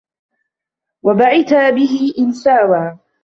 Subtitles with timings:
[1.03, 2.97] وَبِعِتَابِهِ إنْ سَاوَى